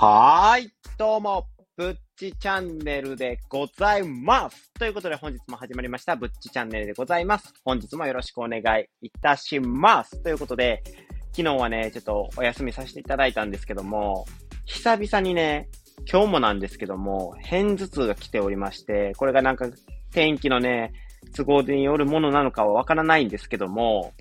[0.00, 4.72] はーい、どうも、ぶっちチャンネルでございます。
[4.74, 7.52] ということで本日も始まりました、ぶっちチャンネルでございます。
[7.64, 10.22] 本日もよろしくお願いいたします。
[10.22, 10.84] ということで、
[11.32, 14.24] 昨日はね、ちょっとお休みさせていただいたんですけども、
[14.66, 15.68] 久々にね、
[16.08, 19.68] 今日もなんですけども、偏頭痛が来ておりまして、これがなんか
[20.12, 20.92] 天気のね、
[21.34, 24.12] 都合によるものなのかはわからないんですけども、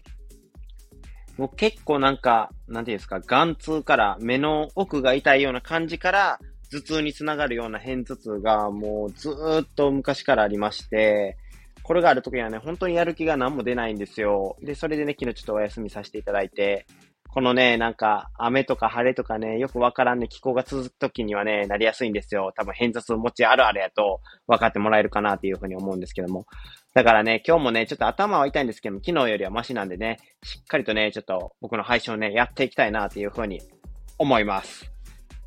[1.37, 6.39] もう結構なんか、なんていうんですか、眼痛から目の奥が痛いような感じから、
[6.71, 11.37] 頭痛につながるような偏頭痛がもうずーっと昔からありまして、
[11.83, 14.57] これがある時にはね、本当にやる気が何も出ないんですよ。
[14.61, 16.85] で、それでね、昨日ちょっとお休みさせていただいて、
[17.29, 22.51] このね、なんか、雨とか晴れとかね、よくわからんね、気候が続く時にはね、なりやすいんですよ。
[22.55, 26.45] 多分偏頭痛持ちあるあるやと分かってもらえるかなっていうふうに思うんですけども。
[26.93, 33.61] だからね、今日もね、ちょっと頭は痛いんですけども、昨日よりはマシなんでね、しっかりとね、ちょっと僕の配信をね、やっていきたいなっていうふうに
[34.17, 34.91] 思います。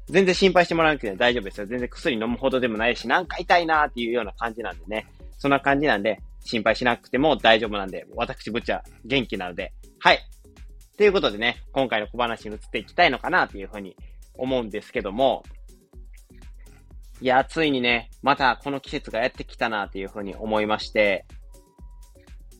[0.08, 1.66] 全然心配してもらわなくて大丈夫ですよ。
[1.66, 5.06] 全然薬飲むほどでもないし、なんか痛いなっていうような感じなんでね。
[5.38, 10.18] そんな感じなんで、心配しなくても大丈夫なんで、私ぶっちゃ元気なので、はい。
[11.00, 13.96] ということでね、今回の小話に移っていきたいのかなというふうに
[14.34, 15.44] 思うんですけども、
[17.22, 21.24] いや、ついにね、またこの季節がやってきたなというふうに思いまして、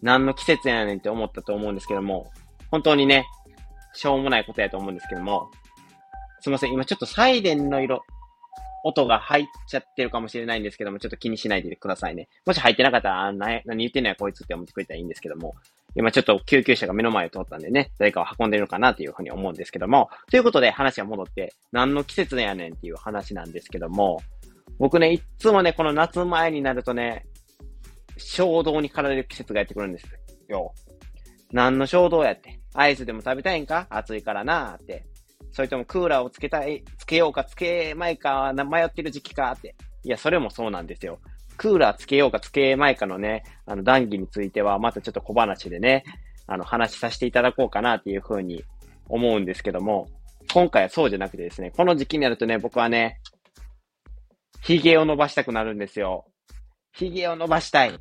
[0.01, 2.31] 何の季節やねんって思ったと思うんですけども、
[2.71, 3.27] 本当にね、
[3.93, 5.51] しょうもないことやと思うんですけども、
[6.41, 8.07] すいません、今ちょっとサイレンの色、
[8.85, 12.29] 音が入っちゃってるかもしれないんですけども、ちょっと気にしないでくださいね。
[12.47, 15.55] もし入ってなかったら、何言ってんのやこいつって思ってくれたらいいんですけども、
[15.97, 24.23] 今ちょっと救急車が目の前を通ったんでね、誰かを運んでるのかなというふうに思うんですけども、ということで話が戻って、何の季節やねんっていう話なんですけども、
[24.79, 27.27] 僕ね、いつもね、この夏前になるとね、
[28.17, 30.07] 衝動に駆られる季節がやってくるんです
[30.49, 30.73] よ。
[31.53, 32.61] 何の衝動やって。
[32.75, 33.89] アイスでも食べたいんか？
[33.91, 35.05] 暑いからなーって。
[35.53, 39.75] それともクーラーをつけたい、つけようかつけまいか迷ってる時期かって。
[40.05, 41.19] いや、それもそうなんですよ。
[41.57, 46.05] クーラーつけようかつけまいかのね、あの談義については、またちょっと小話でね、
[46.47, 48.65] あの話させていただこうかなっていうふうに
[49.09, 50.09] 思うんですけども、
[50.53, 53.21] 今回はそうじゃなくてですね、この時期になるとね、僕はね、
[54.63, 56.27] 髭を伸ばしたくなるんですよ。
[56.93, 57.99] 髭を伸ばしたい。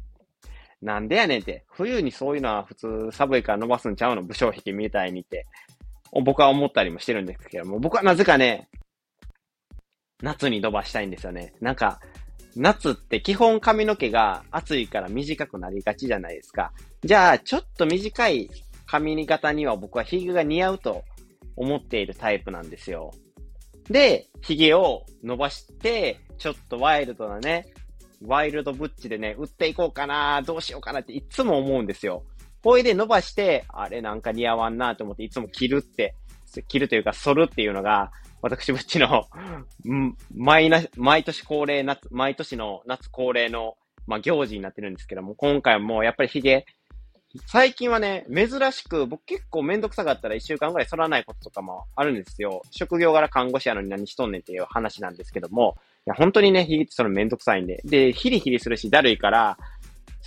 [0.82, 1.66] なんでやねんって。
[1.72, 4.24] 冬にそういうのは普通寒いから伸ばすんちゃうの？
[4.24, 5.46] 武将髭みたいにって。
[6.12, 8.70] 僕は思ったりもしてるんですけども、僕はなぜかね、
[10.22, 11.54] 夏に伸ばしたいんですよね。
[11.62, 12.00] なんか、
[12.56, 16.74] 夏って基本髪の毛が暑いから短くなりがちじゃないですか。
[17.04, 18.50] じゃあ、ちょっと短い
[18.86, 21.04] 髪型には僕は髭が似合うと
[21.56, 23.12] 思っているタイプなんですよ。
[23.90, 27.68] で、髭を伸ばして、ちょっとワイルドなね、
[28.22, 32.24] ワイルドブッチでね、売っていこうかな、どうしようかなっていつも思うんですよ。
[32.64, 36.16] ほいで伸ばして、あれなんか似合わんなと思っていつも着るって、
[36.68, 38.12] 着るというか反るっていうのが、
[38.42, 39.26] 私ブッチの、
[40.36, 43.78] 毎な、毎年恒例夏、毎年の夏恒例の、
[44.08, 46.66] まあ、行事になってるんですけども、今回もやっぱり髭、
[47.46, 52.64] 最近はね、珍しく、僕結構めんどくさかったら一週間ぐらい反らないこととかもあるんですよ。
[52.72, 55.78] 職業柄看護師やのに何しとんねんっていう話なんですけども、
[56.08, 57.82] いや、本当にね、髭ってそのめんどくさいんで。
[57.86, 59.60] で、ヒリヒリするし、だるいから、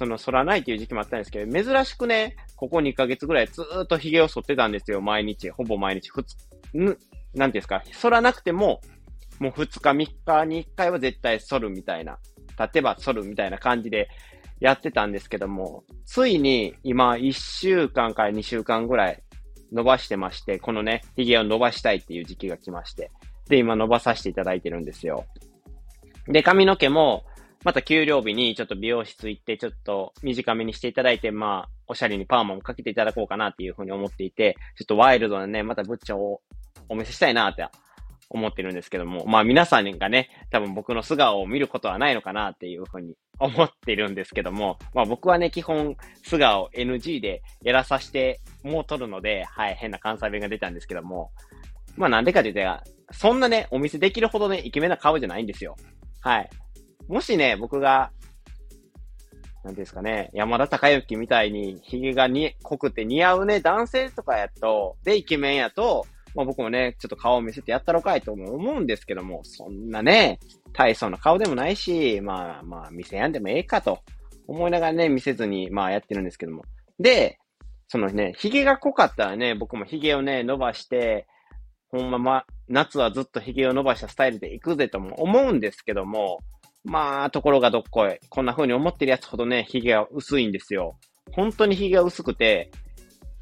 [0.02, 5.48] その、反らないっていう時期もあったんですけど、珍しくね、ここ2ヶ月ぐらいずっと髭を剃ってたんですよ、毎日。
[5.50, 6.10] ほぼ毎日。
[6.10, 6.34] ふつ、
[6.76, 6.96] ん、なんてい
[7.44, 8.80] うんですか、反らなくても、
[9.38, 12.18] もう2日3日に1回は絶対反るみたいな。
[12.58, 14.08] 立てば反るみたいな感じで
[14.60, 19.22] やってたんですけども、ついに今1週間から2週間ぐらい
[19.72, 23.12] 伸ばしてまして、このね、髭を伸ばしたいっていう時期が来まして、
[23.48, 25.26] で、今伸ばさせていただいてるんですよ。
[26.26, 27.24] で、髪の毛も、
[27.64, 36.40] また給料日にちょっと美容室行って、ちょっと短めにしていただいて、まあ、おしゃれにパーマもかけていただこうかなっていうふうに思っていて、ちょっとワイルドなね、またブッチャを
[36.88, 37.66] お見せしたいなって
[38.28, 51.30] 思ってるんですけども、まあ皆さんがね、多分僕の素顔を見ることはないのかなっていうふうに思ってるんですけども、まあ僕はね、基本素顔 NG でやらさせてもう撮るので、はい、変な関西弁が出たんですけども、
[51.96, 55.76] まあなんでかって言ったら、そんなね、お見せできるほどね、イケメンな顔じゃないんですよ。
[56.20, 56.50] はい。
[57.08, 58.10] もしね、僕が、
[59.64, 70.40] なんですかね、山田孝之みたいに、髭がに濃くて似合うね、男性とかやと、で、イケメンやと、まあ僕もね、ちょっと顔を見せてやったろかいと思うんですけども、そんなね、
[70.72, 74.00] 大層な顔でもないし、まあまあ、見せやんでもええかと
[74.48, 76.64] 思いながらね、見せずに、まあやってるんですけども。
[76.98, 77.38] で、
[77.88, 81.26] そのね、髭が濃かったらね、僕も髭をね、伸ばして、
[81.90, 86.40] ほんまま、夏はずっと髭を伸ばしたスタイルで行くぜとも思うんですけども、
[86.84, 88.18] まあ、ところがどっこい。
[88.28, 90.98] こんな風に思ってるやつほどね、髭が薄いんですよ。
[91.32, 92.70] 本当に髭が薄くて、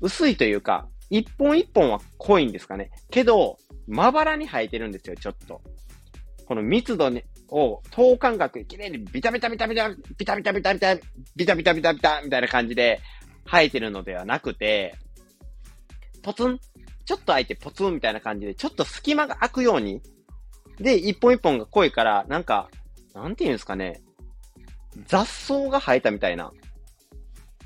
[0.01, 2.91] 薄いというか、一本一本は濃いんですかね。
[3.11, 3.59] けど、
[3.89, 5.61] まばらに生えてるんですよ、ちょっと。
[6.47, 10.95] この密度ねを等間隔きれいにビタビタビタビタ、ビタビタビタビタ、
[11.37, 13.01] ビタビタビタビタみたいな感じで
[13.45, 14.95] 生えてるのではなくて、
[16.23, 16.61] ポツン、
[17.05, 20.01] ちょっと開いてポツンみたいな感じで、ちょっと隙間が開くように、
[20.79, 22.69] で、一本一本が濃いから、なんか、
[23.15, 24.03] なんて言うんですかね、
[25.07, 26.53] 雑草が生えたみたいな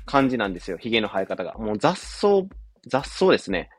[0.05, 1.53] 感じなんですよ、髭の生え方が。
[1.53, 2.27] もう雑草、
[2.87, 3.69] 雑草ですね。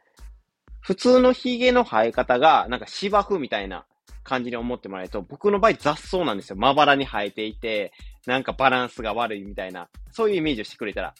[0.81, 3.87] 普通の髭の生え方が、なんか芝生みたいな
[4.23, 6.57] 感じに思ってもらえると、僕の場合雑草なんですよ。
[6.57, 7.93] まばらに生えていて、
[8.27, 11.15] なんかバランスが悪いみたいな、そういうイメージをしてくれたら。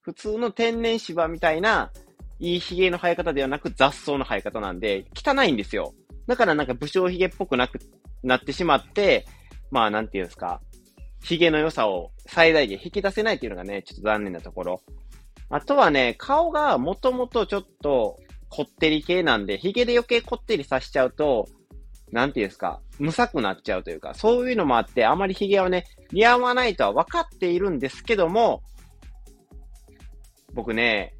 [0.00, 1.90] 普通の天然芝みたいな、
[2.38, 5.94] いい髭の生え方ではなく雑草の生え方なんで、汚いんですよ。
[6.26, 7.78] だからなんか武将髭っぽくなく
[8.22, 9.26] なってしまって、
[9.72, 10.60] まあなんていうんですか、
[11.22, 14.82] 髭の良さを最大限引き出せないっていうのがね、ちょっと残念なところ。
[15.48, 21.48] あとはね、顔がもともとちょっとこってり系なんで、髭で余計こってりさしちゃうと、
[22.10, 28.62] なんていうんですか、むさくなっちゃうというか、そういうのもあって、あまり髭はね、似合わないとは分かっているんですけども、
[30.52, 31.14] 僕ね、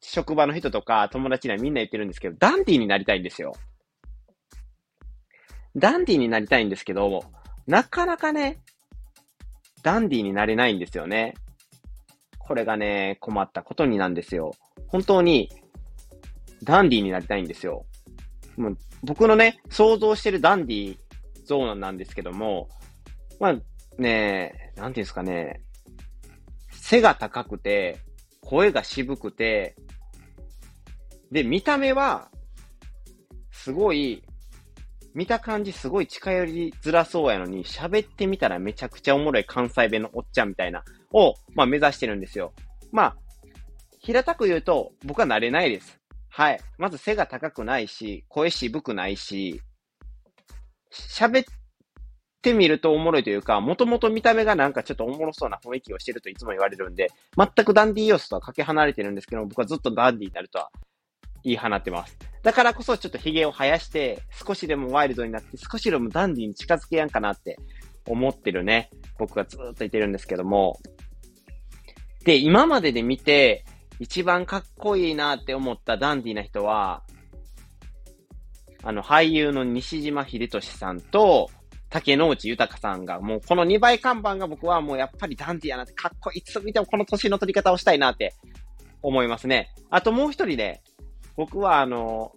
[0.00, 3.52] 職場の人とか友達にはみんな言ってるんですけど、ダンディーになりたいんですよ。
[5.76, 7.24] ダンディーになりたいんですけど、
[7.66, 8.60] なかなかね、
[9.82, 11.34] ダンディーになれないんですよね。
[12.38, 14.54] これがね、困ったことになんですよ。
[14.88, 15.50] 本当に、
[16.62, 17.84] ダンディーになりたいんですよ。
[18.56, 20.98] もう僕のね、想像してるダンディー
[21.44, 22.68] ゾーンなんですけども、
[23.40, 23.56] まあ
[23.98, 25.62] ね、なんていうんですかね、
[26.70, 27.98] 背が高くて、
[28.42, 29.74] 声が渋くて、
[31.30, 32.30] で、見た目は、
[33.50, 34.22] すごい、
[35.14, 42.52] 見た感じすごい近寄りづらそうやのに、喋ってみたらめちゃくちゃおもろい関西弁のおっちゃんみたいな、を、まあ目指してるんですよ。
[42.90, 43.16] まあ、
[43.98, 45.98] 平たく言うと、僕は慣れないです。
[46.28, 46.60] はい。
[46.78, 49.60] まず背が高くないし、声渋くないし、
[50.90, 51.44] 喋っ
[52.40, 60.70] てみるとおもろいというか、もともと見た目がなんかちょっとおもろそうな雰囲気をしてるといつも言われるんで、全くダンディー要素とはかけ離れてるんですけど、僕はずっとダンディーになるとは
[61.44, 62.31] 言い放ってます。
[62.42, 67.58] だからこそちょっと髭を生やして、少しでもワイルドになって、少しでもダンディに近づけやんかなって
[68.06, 68.90] 思ってるね。
[69.18, 70.78] 僕がずっと言ってるんですけども。
[72.24, 73.64] で、今までで見て、
[74.00, 77.04] 一番かっこいいなって思ったダンディな人は、
[78.82, 81.50] あの、俳優の西島秀俊さんと、
[81.88, 86.38] 竹野内豊さんが、もうこの2倍看板が僕はもうやっぱりダンディやなって、かっこいい。
[86.38, 88.34] いつ見てもこの年の取り方をしたいなって
[89.02, 89.74] 思いますね。
[89.90, 90.82] あともう一人ね、
[91.36, 92.32] 僕はあの、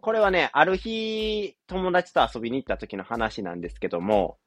[0.00, 4.38] これはね、ある日、友達と遊びに行った時の話なんですけども、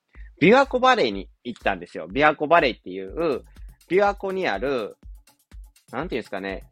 [0.42, 2.08] 琵琶湖バレーに行ったんですよ。
[2.08, 3.44] 琵琶湖バレーっていう、
[3.90, 4.98] 琵琶湖にある、
[5.92, 6.64] なんていうんですかね、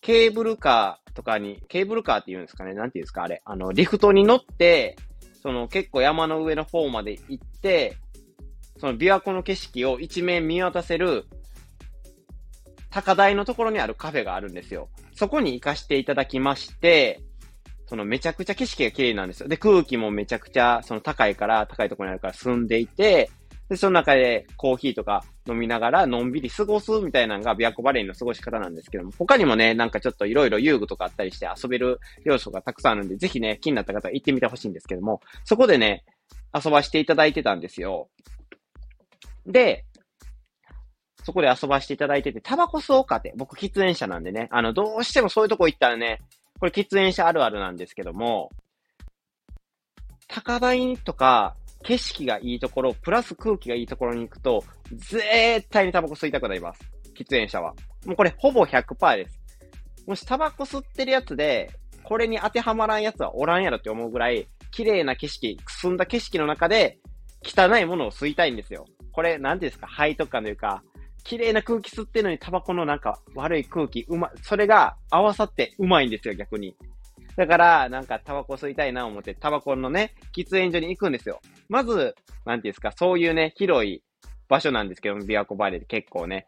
[0.00, 4.96] ケーブルカーとかに、ケーブルカーって言うんですかね、なんていうんですか、あれ、あの、リフトに乗って、
[5.42, 7.96] その結構山の上の方まで行って、
[8.78, 11.26] その琵琶湖の景色を一面見渡せる、
[12.90, 14.88] 高台のところにあるカフェがあるんですよ。
[15.16, 17.20] そこに行かせていただきまして、
[17.86, 19.48] そのめちゃくちゃ景色が綺麗なんですよ。
[19.48, 23.30] で、空気もめちゃくちゃ、その高いから、高いところにあるから住んでいて、
[23.68, 36.04] で、その中でコーヒーとか飲みながらのんびり過ごすみたいなのがビアコバレーの過ごし方なんですけども、他にもね、なんかちょっといろいろ遊具とかあったりして遊べる要素がたくさんあるんで、ぜひね、気になった方は行ってみてほしいんですけども、そこでね、
[36.54, 38.08] 遊ばしていただいてたんですよ。
[39.46, 39.84] で、
[41.26, 46.22] そこで遊ばしていただいてて、タバコ吸おうかって、僕喫煙者なんでね、あの、どうしてもそういうとこ行ったらね、
[46.60, 48.52] これ喫煙者あるあるなんですけども、
[50.28, 56.80] 高台とか、景色がいいところ、プラス空気がいいところに行くと、絶対にタバコ吸いたくなります。
[57.18, 57.74] 喫煙者は。
[58.04, 59.40] もうこれほぼ100%です。
[60.06, 61.72] もしタバコ吸ってるやつで、
[62.04, 67.00] これに当てはまらんやつはおらんやろって思うぐらい、綺麗な景色、くすんだ景色の中で、
[67.44, 68.84] 汚いものを吸いたいんですよ。
[69.12, 70.82] これ、なんですか、背徳感というか、
[71.26, 76.76] 綺麗な空気吸ってるのにタバコのなんか悪い空気、うま、それが合わさってうまいんですよ、逆に。
[77.36, 81.40] だから、なんかタバコ吸いたいな思って、タバコのね、喫煙所に行くんですよ。
[81.68, 82.14] まず、
[82.44, 84.04] なんていうんですか、そういうね、広い
[84.48, 86.46] 場所なんですけど、琵琶湖バレーで結構ね、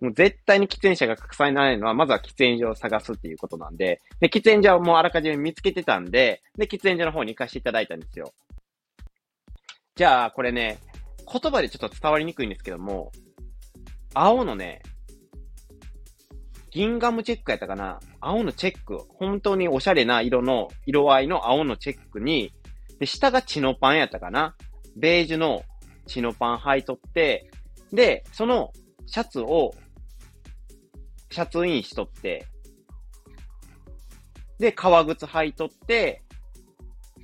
[0.00, 8.32] もう絶対に喫煙者が拡散にならないのは、まずは喫煙所を探すっていうことなんで、で、喫煙所はもうあらかじめ見つけてたんで、で、喫煙所の方に行かせていただいたんですよ。
[9.96, 10.78] じゃあ、これね、
[11.30, 13.12] 言葉でちょっと伝わりにくいんですけども、
[14.14, 14.82] 青のね、
[16.70, 18.98] ギンガムチェックやったかな青のチェック。
[19.08, 22.52] 本当におしゃれな色の、色合いの青のチェックに、
[22.98, 24.54] で、下がチノパンやったかな
[24.96, 25.62] ベージュの
[26.06, 27.50] チノパン履いとって、
[27.92, 28.72] で、その
[29.06, 29.74] シャツを、
[31.30, 32.46] シャツインしとって、
[34.58, 36.22] で、革靴履いとって、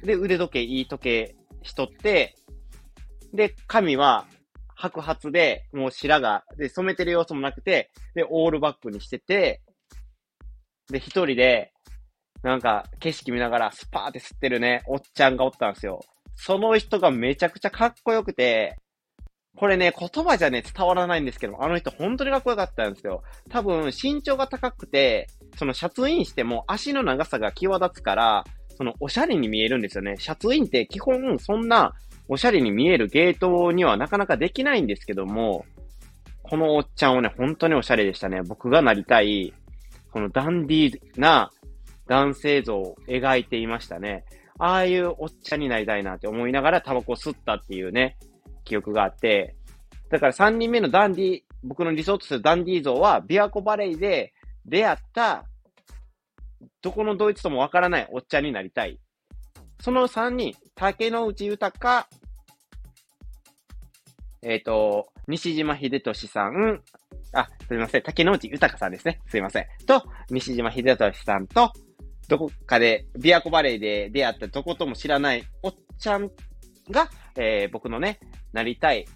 [0.02, 2.34] で、腕時計、いい時計しとって、
[3.32, 4.26] で、髪は
[4.76, 9.62] 白髪で、もう白が、で、染めてる様子もなくて、で、オールバックにしてて、
[10.88, 11.72] で、一人で、
[12.42, 16.00] なんか、景色見ながらスパーって吸ってるね、おっちゃんがおったんですよ。
[16.36, 18.76] その人がめちゃくちゃかっこよくて、
[19.56, 23.22] これね、言葉じゃね、伝わらないんですけど、あの人本当にかっこよかったんですよ。
[23.48, 28.44] 多分、身長が高くて、そのシャツインしても足の長さが際立つから、
[28.76, 30.16] そのおしゃれに見えるんですよね。
[30.18, 31.94] シャツインって基本そんな
[32.28, 35.64] おしゃれに見えるゲートにはなかなかできないんですけども、
[36.42, 38.42] このおっちゃんはね、本当におしゃれでしたね。
[38.42, 39.52] 僕がなりたい、
[40.10, 41.50] このダンディーな
[42.06, 44.24] 男性像を描いていましたね。
[44.58, 48.16] ああいうおっちゃんになりたいなって思いながらタバコを吸ったっていうね、
[48.64, 49.54] 記憶があって、
[50.10, 54.32] だから3人目のダンディ、僕の理想とするダンディ像は、琵琶湖バレーで
[54.64, 55.44] 出会った、
[56.80, 59.00] どこのドイツともわからないおっちゃんになりたい。
[59.80, 62.08] その3人、竹野内豊、
[64.42, 66.82] えっ、ー、と、西島秀俊さん、
[67.32, 69.20] あ、すみません、竹野内豊さんですね。
[69.28, 69.66] すいません。
[69.86, 71.72] と、西島秀俊さんと、
[72.28, 76.30] どこかで、琵琶湖バレーで出会ったどことも知らないおっちゃん
[76.90, 78.18] が、えー、僕のね、
[78.52, 79.06] なりたい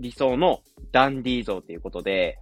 [0.00, 0.60] 理想の
[0.92, 2.38] ダンディー像ということで、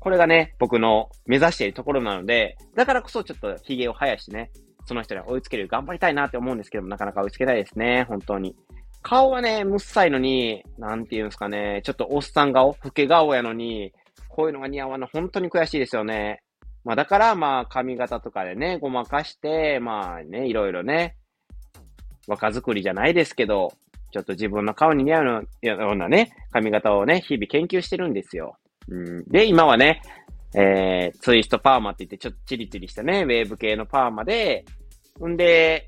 [0.00, 4.50] これがね、僕の目指しているところなので、だからこそちょっと髭を生やしてね、
[4.90, 8.56] その人に追いつける頑張りたいなって思うんですけども、なかなか追いつけないですね、本当に。
[9.02, 13.92] 顔はね、むっさいのに、なんていうんですかね、ちょっとおっさん顔、老け顔やのに、
[14.28, 16.42] こういうのが似合わない、本当に悔しいですよね。
[16.84, 21.14] まあだからまあ髪型とかでね、ごまかして、まあね、いろいろね、
[22.26, 23.72] 若作りじゃないですけど、
[24.10, 28.56] ちょっと自分の顔に似合うようなね、髪型をね、日々研究してるんですよ。
[28.88, 30.02] うん、で、今はね、
[30.54, 34.64] えー、ツイストパーマって言って、ちょっとチリチリしたね、ウェーブ系のパーマで、
[35.28, 35.86] んで、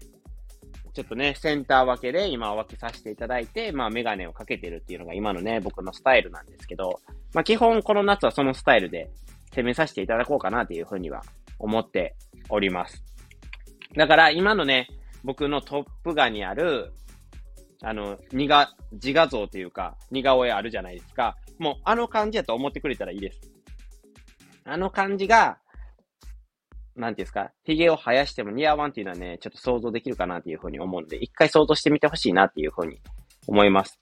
[0.95, 7.01] ちょっとね、センター分けで今分けさせていただいて、まあメガネをかけてるっていうのが今のね、僕のスタイルなんですけど、
[7.33, 9.11] まあ基本この夏はそのスタイルで
[9.55, 11.23] 攻めさせていただこうかなっていうふうには
[11.59, 12.15] 思って
[12.51, 13.03] おります。
[13.97, 14.89] だから今のね、
[15.25, 16.93] 僕のトップ画にある、
[17.83, 21.37] あの、似が、自画像というか、似顔絵あるじゃないですか。
[21.59, 23.41] もう、あの感じやと思ってくれたらいいです。
[24.65, 25.59] あの感じが、
[26.97, 32.99] なんていうんですか、髭を生やしても似合わんっていうのはね、ちょっと想像できるかなっていうふうに思うんで、一回想像してみてほしいなっていうふうに
[33.47, 33.99] 思います。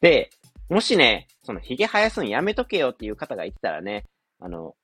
[0.00, 0.30] で、
[0.68, 4.04] もしね、その髭生やすのやめとけよっていう方がいてたらね、
[4.38, 4.74] あの、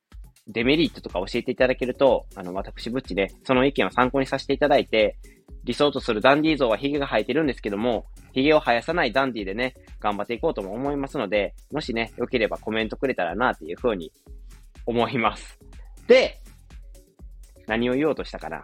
[0.47, 5.17] デメリットとか教えていただけると、あの、私、ぶっちで、その意見を参考にさせていただいて、
[5.63, 14.11] 理想とするダンディー像は髭が生えてるんですけども、髭を生やさないダンディーでね、頑張っていこうとも思いますので、もしね、良ければコメントくれたらな、っていうふうに
[14.85, 15.59] 思います。
[16.07, 16.39] で、
[17.67, 18.63] 何を言おうとしたかな。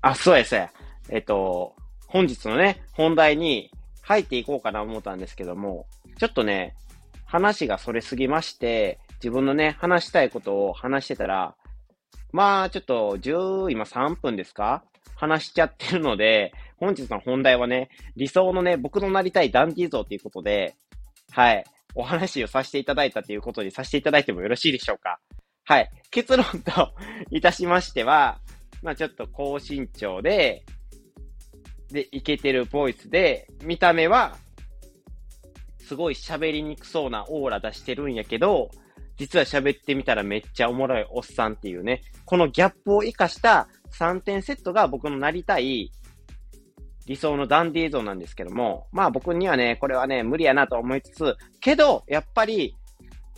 [0.00, 0.56] あ、そうです。
[1.10, 1.74] えっと、
[2.06, 3.70] 本日のね、本題に
[4.02, 5.86] 入っていこうかな思ったんですけども、
[6.18, 6.74] ちょっとね、
[7.26, 11.54] 話がそれすぎまして、自分のね、話したいことを話してたら、
[12.32, 14.84] まあ、ちょっと、10、今3分ですか？
[15.16, 20.76] 話しちゃってるので、本日の本題はね、理想のね、僕のなりたいダンディー像ということで、
[21.32, 21.64] はい、
[21.94, 25.18] お話をさせていただいたということにさせていただいてもよろしいでしょうか？
[25.68, 25.90] はい。
[26.10, 26.94] 結論と
[27.30, 28.38] いたしましては、
[28.82, 30.64] まあちょっと高身長で、
[31.90, 34.38] で、イケてるボイスで、見た目は、
[35.78, 38.70] すごい喋りにくそうなオーラ出してるんやけど、
[39.18, 45.92] 実は喋ってみたらめっちゃおもろいおっさんっていうね、このギャップを活かした3点セットが僕のなりたい
[47.04, 52.74] 理想のダンディー像なんですけども、まあ僕にはね、これはね、無理やなと思いつつ、けど、やっぱり、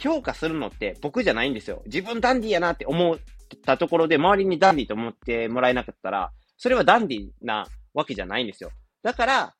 [0.00, 1.82] 評価するのって僕じゃないんですよ。
[1.86, 3.18] 自分ダンディーやなって思っ
[3.64, 8.70] たところで、周りにダンディーと思ってもらえなかったら、それはダンディーなわけじゃないんですよ。
[9.02, 9.54] だから、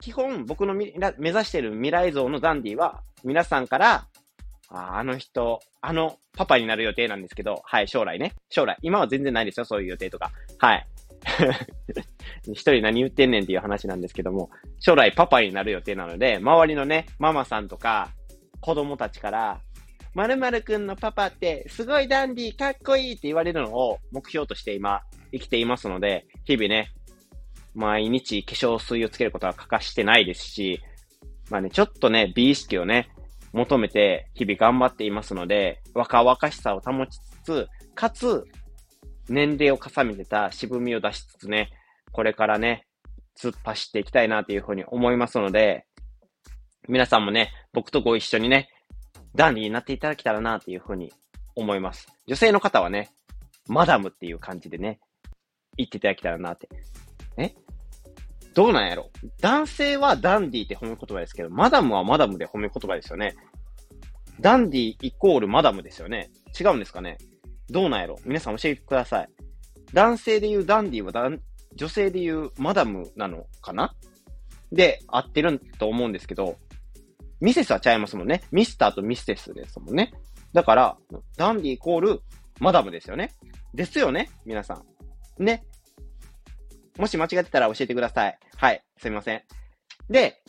[0.00, 4.06] 基本僕の目指してる未来像のダンディーは、皆さんから、
[4.70, 8.34] ああの人、あのパパになる予定なんですけど、はい、将来ね。
[8.48, 8.78] 将来。
[8.82, 10.30] 今は全然ないですよ、そういう予定とか。
[10.58, 10.86] はい。
[12.52, 18.10] 一人何言ってんねんっていう話なんですけども、将来パパになる予定なので、周りのね、ママさんとか、
[18.60, 19.60] 子供たちから、
[20.14, 25.02] 〇〇くんのパパってすごいダンディーかっこいいって言われるのを目標として今
[25.32, 26.92] 生きていますので、日々ね、
[27.74, 30.80] 毎日化粧水をつけることは欠かしてないですし、
[31.50, 33.08] まあね、ちょっとね、美意識をね、
[33.52, 38.44] 求めて日々頑張っていますので、若々しさを保ちつつ、かつ、
[39.28, 41.70] 年齢を重ねてた渋みを出しつつね、
[42.12, 42.86] これからね、
[43.40, 45.86] 突っ走っていきたいなというふうに思いますので、
[46.88, 48.68] 皆さんもね、僕とご一緒にね、
[49.34, 51.12] ダンディになっていただけたらなというふうに
[51.54, 52.08] 思います。
[52.26, 53.10] 女性の方はね、
[53.68, 54.98] マダムっていう感じでね、
[55.76, 56.68] 言っていただけたらなって。
[57.36, 57.54] え？
[58.54, 59.10] どうなんやろ？
[59.40, 63.36] 男性はダンディって褒め言葉ですけど、マダムはマダムで褒め言葉ですよね。
[64.40, 66.30] ダンディイコールマダムですよね。
[66.58, 67.18] 違うんですかね？
[67.70, 68.18] どうなんやろ？
[68.24, 69.28] 皆さん教えてください。
[69.92, 71.38] 男性で言うダンディは
[71.76, 73.94] 女性で言うマダムなのかな？
[74.72, 76.56] で、合ってると思うんですけど、
[77.40, 78.42] ミセスはちゃいますもんね。
[78.52, 80.12] ミスターとミステスですもんね。
[80.52, 80.96] だから、
[81.36, 82.20] ダンディイコール
[82.60, 83.32] マダムですよね。
[83.74, 84.82] ですよね皆さ
[85.38, 85.42] ん。
[85.44, 85.64] ね。
[86.98, 88.38] もし間違ってたら教えてください。
[88.56, 88.84] はい。
[88.98, 89.42] すみません。
[90.10, 90.42] で、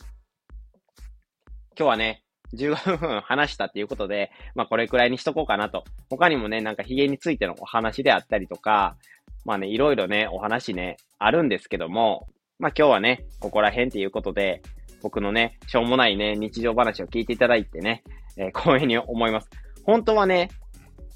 [1.78, 2.22] 今日はね、
[2.54, 5.84] 15分話したっていうことで、まあこれくらいにしとこうかなと。
[6.10, 8.98] 他にもね、なんか髭についてのお話であったりとか、
[9.46, 14.60] まあね、いろいろね、お話ね、あるんですけども、まあ今日はね、ここら辺っていうことで、
[15.02, 18.04] 僕のね、しょうもないね、日常話を聞いていただいてね、
[18.36, 19.50] えー、光栄に思います。
[19.84, 20.50] 本当はね、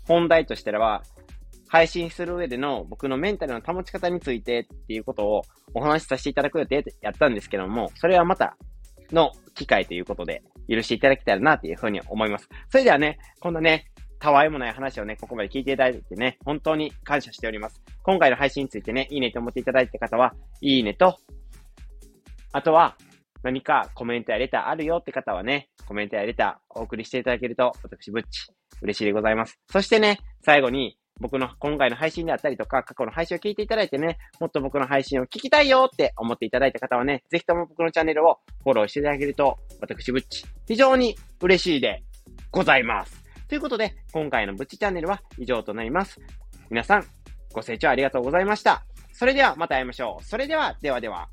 [0.06, 1.02] 本題としては、
[1.68, 5.42] 配信する上での僕のメンタルの保ち方についてっていうことを
[5.74, 8.56] お話しさせていただく予定でやったんですけども、それはまた
[9.12, 12.48] の機会ということで許していただけたらなというふうに思います。
[12.70, 17.82] それではね、こんなね、たわいもない話をね、ここまで聞いていただいてね、本当に感謝しております。
[18.02, 21.16] 今回の配信についてね、いいねと思っていただいた方は、いいねと、
[22.52, 22.96] あとは、
[23.42, 28.50] 何かコメントやレターあるよって方はね、コメントやレターお送りしていただけると、私、ぶっち、
[28.82, 29.58] 嬉しいでございます。
[29.70, 42.02] そしてね、最後に、僕の今回の配信であったりとか、過去の配信を聞いていただいてね、もっと僕の配信を聞きたいよって思っていただいた方はね、ぜひとも僕のチャンネルをフォローしていただけると、私、ぶっち、非常に嬉しいで
[42.50, 43.24] ございます。
[43.48, 46.20] ということで、今回のぶっちチャンネルは以上となります。
[46.68, 47.04] 皆さん、
[47.52, 48.84] ご清聴ありがとうございました。
[49.12, 50.24] それではまた会いましょう。
[50.24, 51.28] それでは、ではでは。